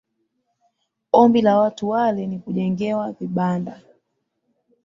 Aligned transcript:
Ombi 1.11 1.41
la 1.41 1.57
watu 1.59 1.89
wale 1.89 2.27
ni 2.27 2.39
kujengewa 2.39 3.11
vibanda 3.11 3.81